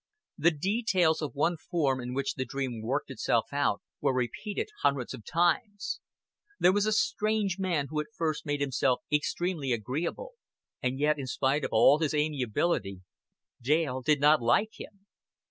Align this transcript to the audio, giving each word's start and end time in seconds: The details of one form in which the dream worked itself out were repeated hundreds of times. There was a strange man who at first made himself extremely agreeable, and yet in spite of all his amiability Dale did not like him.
The 0.39 0.49
details 0.49 1.21
of 1.21 1.35
one 1.35 1.57
form 1.57 2.01
in 2.01 2.15
which 2.15 2.33
the 2.33 2.43
dream 2.43 2.81
worked 2.81 3.11
itself 3.11 3.45
out 3.51 3.83
were 4.01 4.15
repeated 4.15 4.67
hundreds 4.81 5.13
of 5.13 5.23
times. 5.23 5.99
There 6.59 6.73
was 6.73 6.87
a 6.87 6.91
strange 6.91 7.59
man 7.59 7.85
who 7.91 7.99
at 7.99 8.07
first 8.17 8.43
made 8.43 8.61
himself 8.61 9.01
extremely 9.13 9.71
agreeable, 9.71 10.31
and 10.81 10.97
yet 10.97 11.19
in 11.19 11.27
spite 11.27 11.63
of 11.63 11.69
all 11.71 11.99
his 11.99 12.15
amiability 12.15 13.01
Dale 13.61 14.01
did 14.01 14.19
not 14.19 14.41
like 14.41 14.71
him. 14.79 15.05